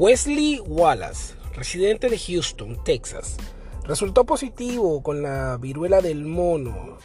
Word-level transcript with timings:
Wesley 0.00 0.62
Wallace, 0.66 1.34
residente 1.52 2.08
de 2.08 2.18
Houston, 2.18 2.82
Texas, 2.82 3.36
resultó 3.84 4.24
positivo 4.24 5.02
con 5.02 5.20
la 5.20 5.58
viruela 5.58 6.00
del 6.00 6.24
mono. 6.24 6.96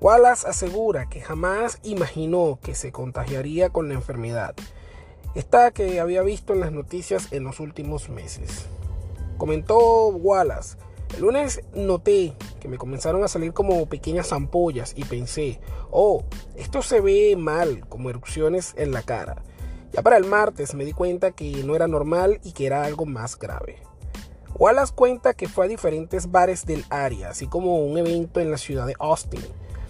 Wallace 0.00 0.46
asegura 0.46 1.08
que 1.08 1.20
jamás 1.20 1.80
imaginó 1.82 2.60
que 2.62 2.76
se 2.76 2.92
contagiaría 2.92 3.70
con 3.70 3.88
la 3.88 3.94
enfermedad, 3.94 4.54
esta 5.34 5.72
que 5.72 5.98
había 5.98 6.22
visto 6.22 6.52
en 6.52 6.60
las 6.60 6.70
noticias 6.70 7.32
en 7.32 7.42
los 7.42 7.58
últimos 7.58 8.08
meses. 8.08 8.66
Comentó 9.36 10.06
Wallace, 10.10 10.76
el 11.16 11.22
lunes 11.22 11.62
noté 11.74 12.36
que 12.60 12.68
me 12.68 12.78
comenzaron 12.78 13.24
a 13.24 13.28
salir 13.28 13.52
como 13.52 13.84
pequeñas 13.86 14.32
ampollas 14.32 14.92
y 14.96 15.02
pensé, 15.02 15.58
oh, 15.90 16.22
esto 16.54 16.82
se 16.82 17.00
ve 17.00 17.34
mal, 17.36 17.84
como 17.88 18.10
erupciones 18.10 18.74
en 18.76 18.92
la 18.92 19.02
cara. 19.02 19.42
Ya 19.96 20.02
para 20.02 20.18
el 20.18 20.26
martes 20.26 20.74
me 20.74 20.84
di 20.84 20.92
cuenta 20.92 21.30
que 21.30 21.64
no 21.64 21.74
era 21.74 21.88
normal 21.88 22.38
y 22.44 22.52
que 22.52 22.66
era 22.66 22.84
algo 22.84 23.06
más 23.06 23.38
grave. 23.38 23.78
Wallace 24.54 24.92
cuenta 24.94 25.32
que 25.32 25.48
fue 25.48 25.64
a 25.64 25.68
diferentes 25.68 26.30
bares 26.30 26.66
del 26.66 26.84
área, 26.90 27.30
así 27.30 27.46
como 27.46 27.78
un 27.78 27.96
evento 27.96 28.40
en 28.40 28.50
la 28.50 28.58
ciudad 28.58 28.86
de 28.86 28.94
Austin, 28.98 29.40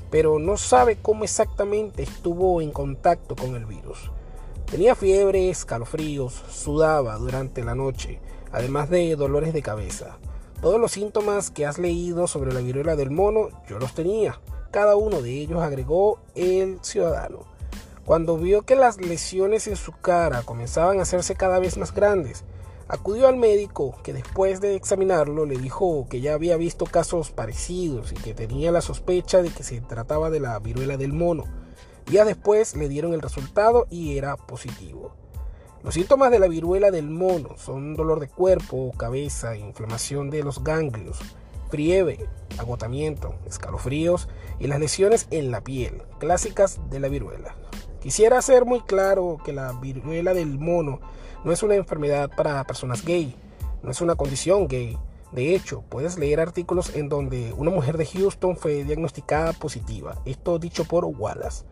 pero 0.09 0.38
no 0.38 0.59
sabe 0.59 0.97
cómo 1.02 1.24
exactamente 1.24 2.05
estuvo 2.05 2.61
en 2.61 2.70
contacto 2.70 3.34
con 3.34 3.56
el 3.56 3.66
virus. 3.66 4.12
Tenía 4.70 4.95
fiebre, 4.95 5.50
escalofríos, 5.50 6.34
sudaba 6.50 7.16
durante 7.16 7.64
la 7.64 7.75
noche, 7.75 8.20
además 8.52 8.88
de 8.88 9.16
dolores 9.16 9.52
de 9.52 9.62
cabeza. 9.62 10.19
Todos 10.62 10.80
los 10.80 10.92
síntomas 10.92 11.50
que 11.50 11.66
has 11.66 11.78
leído 11.78 12.28
sobre 12.28 12.52
la 12.52 12.61
viruela 12.61 12.95
del 12.95 13.11
mono, 13.11 13.48
yo 13.69 13.80
los 13.80 13.92
tenía. 13.92 14.41
Cada 14.70 14.95
uno 14.95 15.20
de 15.20 15.33
ellos 15.33 15.61
agregó 15.61 16.20
el 16.36 16.78
ciudadano. 16.83 17.55
Cuando 18.06 18.38
vio 18.38 18.62
que 18.62 18.77
las 18.77 18.98
lesiones 18.98 19.67
en 19.67 19.75
su 19.75 19.91
cara 19.91 20.42
comenzaban 20.42 21.00
a 21.00 21.03
hacerse 21.03 21.34
cada 21.34 21.58
vez 21.58 21.77
más 21.77 21.92
grandes, 21.92 22.44
acudió 22.86 23.27
al 23.27 23.36
médico 23.36 23.97
que 24.05 24.12
después 24.12 24.61
de 24.61 24.77
examinarlo 24.77 25.44
le 25.44 25.58
dijo 25.58 26.06
que 26.08 26.20
ya 26.20 26.34
había 26.34 26.56
visto 26.56 26.84
casos 26.84 27.33
parecidos 27.33 28.12
y 28.12 28.14
que 28.14 28.33
tenía 28.33 28.70
la 28.70 28.80
sospecha 28.80 29.42
de 29.42 29.50
que 29.50 29.64
se 29.64 29.80
trataba 29.80 30.30
de 30.30 30.39
la 30.39 30.56
viruela 30.61 30.97
del 30.97 31.12
mono. 31.12 31.47
Días 32.08 32.28
después 32.28 32.77
le 32.77 32.89
dieron 32.89 33.12
el 33.12 33.20
resultado 33.20 33.89
y 33.91 34.17
era 34.17 34.36
positivo. 34.36 35.17
Los 35.83 35.95
síntomas 35.95 36.30
de 36.30 36.39
la 36.39 36.47
viruela 36.47 36.92
del 36.92 37.11
mono 37.11 37.58
son 37.58 37.97
dolor 37.97 38.20
de 38.20 38.28
cuerpo, 38.28 38.92
cabeza, 38.97 39.56
inflamación 39.56 40.30
de 40.30 40.45
los 40.45 40.62
ganglios, 40.62 41.19
fiebre, 41.73 42.28
agotamiento, 42.56 43.34
escalofríos 43.47 44.28
y 44.61 44.69
las 44.69 44.78
lesiones 44.78 45.27
en 45.33 45.50
la 45.50 45.62
piel, 45.62 46.05
clásicas 46.20 46.78
de 46.89 47.00
la 47.00 47.08
viruela. 47.08 47.56
Quisiera 48.06 48.40
ser 48.40 48.64
muy 48.64 48.82
claro 48.82 49.38
que 49.44 49.52
la 49.52 49.72
viruela 49.72 50.32
del 50.32 50.60
mono 50.60 51.00
no 51.42 51.50
es 51.50 51.64
una 51.64 51.74
enfermedad 51.74 52.30
para 52.36 52.62
personas 52.62 53.04
gay, 53.04 53.34
no 53.82 53.90
es 53.90 54.00
una 54.00 54.14
condición 54.14 54.68
gay. 54.68 54.96
De 55.32 55.56
hecho, 55.56 55.82
puedes 55.88 56.16
leer 56.16 56.38
artículos 56.38 56.94
en 56.94 57.08
donde 57.08 57.52
una 57.54 57.72
mujer 57.72 57.96
de 57.96 58.06
Houston 58.06 58.56
fue 58.56 58.84
diagnosticada 58.84 59.52
positiva, 59.54 60.22
esto 60.24 60.60
dicho 60.60 60.84
por 60.84 61.04
Wallace. 61.04 61.64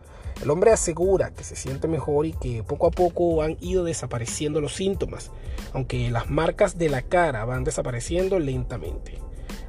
El 0.43 0.49
hombre 0.49 0.73
asegura 0.73 1.31
que 1.31 1.45
se 1.45 1.55
siente 1.55 1.87
mejor 1.87 2.25
y 2.25 2.33
que 2.33 2.63
poco 2.63 2.87
a 2.87 2.91
poco 2.91 3.41
han 3.41 3.55
ido 3.61 3.85
desapareciendo 3.85 4.59
los 4.59 4.75
síntomas, 4.75 5.31
aunque 5.71 6.11
las 6.11 6.29
marcas 6.29 6.77
de 6.77 6.89
la 6.89 7.01
cara 7.01 7.45
van 7.45 7.63
desapareciendo 7.63 8.39
lentamente. 8.39 9.21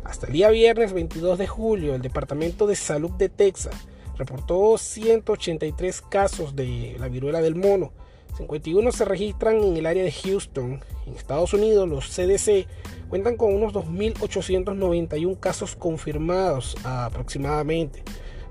Hasta 0.02 0.26
el 0.26 0.32
día 0.32 0.50
viernes 0.50 0.92
22 0.92 1.38
de 1.38 1.46
julio, 1.46 1.94
el 1.94 2.02
Departamento 2.02 2.66
de 2.66 2.74
Salud 2.74 3.12
de 3.12 3.28
Texas 3.28 3.86
reportó 4.16 4.78
183 4.78 6.02
casos 6.02 6.56
de 6.56 6.96
la 6.98 7.08
viruela 7.08 7.40
del 7.40 7.54
mono. 7.54 7.92
51 8.36 8.92
se 8.92 9.04
registran 9.04 9.62
en 9.62 9.76
el 9.76 9.86
área 9.86 10.04
de 10.04 10.12
Houston. 10.12 10.80
En 11.06 11.14
Estados 11.14 11.54
Unidos, 11.54 11.88
los 11.88 12.08
CDC 12.08 12.66
cuentan 13.08 13.36
con 13.36 13.54
unos 13.54 13.72
2.891 13.72 15.40
casos 15.40 15.76
confirmados 15.76 16.76
aproximadamente. 16.84 18.02